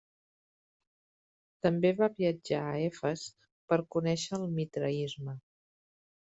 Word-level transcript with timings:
També 1.67 1.91
va 1.99 2.09
viatjar 2.23 2.63
a 2.71 2.73
Efes 2.87 3.27
per 3.69 3.81
conèixer 3.99 4.35
el 4.43 4.51
mitraisme. 4.59 5.41